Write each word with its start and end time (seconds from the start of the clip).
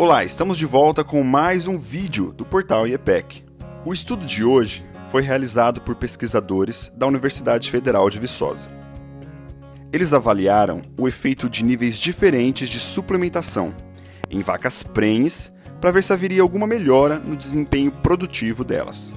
Olá, 0.00 0.24
estamos 0.24 0.56
de 0.56 0.64
volta 0.64 1.04
com 1.04 1.22
mais 1.22 1.66
um 1.66 1.78
vídeo 1.78 2.32
do 2.32 2.42
portal 2.42 2.88
IEPEC. 2.88 3.44
O 3.84 3.92
estudo 3.92 4.24
de 4.24 4.42
hoje 4.42 4.82
foi 5.10 5.20
realizado 5.20 5.82
por 5.82 5.94
pesquisadores 5.94 6.90
da 6.96 7.06
Universidade 7.06 7.70
Federal 7.70 8.08
de 8.08 8.18
Viçosa. 8.18 8.70
Eles 9.92 10.14
avaliaram 10.14 10.80
o 10.98 11.06
efeito 11.06 11.50
de 11.50 11.62
níveis 11.62 11.98
diferentes 11.98 12.70
de 12.70 12.80
suplementação 12.80 13.74
em 14.30 14.40
vacas 14.40 14.82
prenhes 14.82 15.52
para 15.82 15.90
ver 15.90 16.02
se 16.02 16.14
haveria 16.14 16.40
alguma 16.40 16.66
melhora 16.66 17.18
no 17.18 17.36
desempenho 17.36 17.92
produtivo 17.92 18.64
delas. 18.64 19.14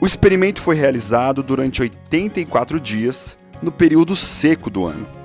O 0.00 0.06
experimento 0.06 0.60
foi 0.60 0.74
realizado 0.74 1.40
durante 1.40 1.80
84 1.82 2.80
dias 2.80 3.38
no 3.62 3.70
período 3.70 4.16
seco 4.16 4.68
do 4.68 4.86
ano 4.86 5.19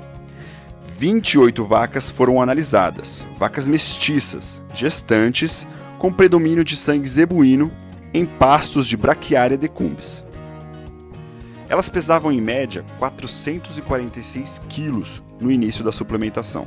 28 0.97 1.65
vacas 1.65 2.09
foram 2.09 2.41
analisadas, 2.41 3.25
vacas 3.37 3.67
mestiças, 3.67 4.61
gestantes, 4.73 5.67
com 5.99 6.11
predomínio 6.11 6.63
de 6.63 6.77
sangue 6.77 7.07
zebuíno, 7.07 7.69
em 8.13 8.25
pastos 8.25 8.87
de 8.87 8.95
Brachiaria 8.95 9.57
decumbis. 9.57 10.23
Elas 11.67 11.89
pesavam 11.89 12.31
em 12.31 12.39
média 12.39 12.85
446 12.97 14.61
quilos 14.69 15.21
no 15.41 15.51
início 15.51 15.83
da 15.83 15.91
suplementação. 15.91 16.65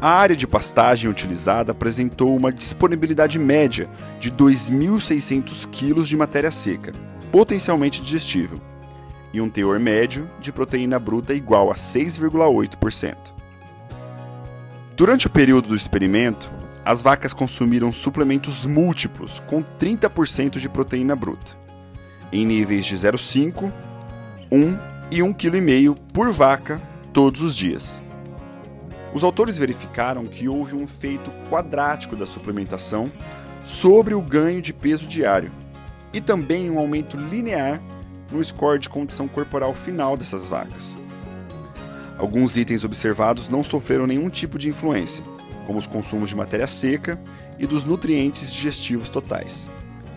A 0.00 0.10
área 0.10 0.36
de 0.36 0.46
pastagem 0.46 1.10
utilizada 1.10 1.72
apresentou 1.72 2.36
uma 2.36 2.52
disponibilidade 2.52 3.40
média 3.40 3.88
de 4.20 4.30
2.600 4.30 5.68
quilos 5.68 6.08
de 6.08 6.16
matéria 6.16 6.52
seca, 6.52 6.92
potencialmente 7.32 8.00
digestível, 8.00 8.60
e 9.32 9.40
um 9.40 9.48
teor 9.48 9.78
médio 9.78 10.28
de 10.40 10.52
proteína 10.52 10.98
bruta 10.98 11.34
igual 11.34 11.70
a 11.70 11.74
6,8%. 11.74 13.16
Durante 14.96 15.26
o 15.26 15.30
período 15.30 15.68
do 15.68 15.76
experimento, 15.76 16.52
as 16.84 17.02
vacas 17.02 17.32
consumiram 17.32 17.92
suplementos 17.92 18.66
múltiplos 18.66 19.40
com 19.46 19.62
30% 19.62 20.58
de 20.58 20.68
proteína 20.68 21.14
bruta, 21.14 21.52
em 22.32 22.44
níveis 22.44 22.84
de 22.84 22.96
0,5, 22.96 23.72
1 24.50 24.78
e 25.10 25.20
1,5 25.20 25.94
kg 25.94 26.00
por 26.12 26.30
vaca 26.32 26.80
todos 27.12 27.40
os 27.40 27.56
dias. 27.56 28.02
Os 29.12 29.24
autores 29.24 29.58
verificaram 29.58 30.24
que 30.24 30.48
houve 30.48 30.74
um 30.74 30.84
efeito 30.84 31.30
quadrático 31.50 32.14
da 32.14 32.26
suplementação 32.26 33.10
sobre 33.64 34.14
o 34.14 34.22
ganho 34.22 34.62
de 34.62 34.72
peso 34.72 35.06
diário 35.06 35.50
e 36.12 36.20
também 36.20 36.70
um 36.70 36.78
aumento 36.78 37.16
linear 37.16 37.80
no 38.30 38.44
score 38.44 38.78
de 38.78 38.88
condição 38.88 39.26
corporal 39.28 39.74
final 39.74 40.16
dessas 40.16 40.46
vacas. 40.46 40.98
Alguns 42.18 42.56
itens 42.56 42.84
observados 42.84 43.48
não 43.48 43.64
sofreram 43.64 44.06
nenhum 44.06 44.28
tipo 44.28 44.58
de 44.58 44.68
influência, 44.68 45.24
como 45.66 45.78
os 45.78 45.86
consumos 45.86 46.28
de 46.28 46.36
matéria 46.36 46.66
seca 46.66 47.20
e 47.58 47.66
dos 47.66 47.84
nutrientes 47.84 48.52
digestivos 48.52 49.08
totais, 49.08 49.70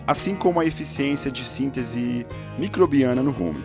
assim 0.05 0.35
como 0.35 0.59
a 0.59 0.65
eficiência 0.65 1.31
de 1.31 1.43
síntese 1.43 2.25
microbiana 2.57 3.23
no 3.23 3.31
rumen. 3.31 3.63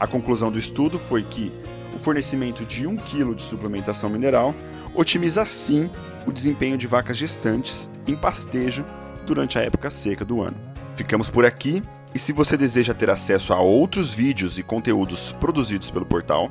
A 0.00 0.06
conclusão 0.06 0.50
do 0.50 0.58
estudo 0.58 0.98
foi 0.98 1.22
que 1.22 1.52
o 1.94 1.98
fornecimento 1.98 2.64
de 2.64 2.86
1 2.86 2.96
kg 2.96 3.34
de 3.34 3.42
suplementação 3.42 4.10
mineral 4.10 4.54
otimiza 4.94 5.44
sim 5.44 5.88
o 6.26 6.32
desempenho 6.32 6.76
de 6.76 6.86
vacas 6.86 7.16
gestantes 7.16 7.90
em 8.06 8.16
pastejo 8.16 8.84
durante 9.26 9.58
a 9.58 9.62
época 9.62 9.90
seca 9.90 10.24
do 10.24 10.42
ano. 10.42 10.56
Ficamos 10.96 11.30
por 11.30 11.44
aqui 11.44 11.82
e 12.14 12.18
se 12.18 12.32
você 12.32 12.56
deseja 12.56 12.94
ter 12.94 13.10
acesso 13.10 13.52
a 13.52 13.60
outros 13.60 14.12
vídeos 14.12 14.58
e 14.58 14.62
conteúdos 14.62 15.32
produzidos 15.32 15.90
pelo 15.90 16.06
portal, 16.06 16.50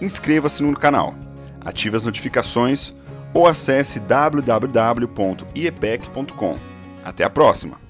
inscreva-se 0.00 0.62
no 0.62 0.76
canal, 0.76 1.14
ative 1.64 1.96
as 1.96 2.02
notificações 2.02 2.94
ou 3.32 3.46
acesse 3.46 4.00
www.iepec.com. 4.00 5.38
Até 7.04 7.24
a 7.24 7.30
próxima! 7.30 7.87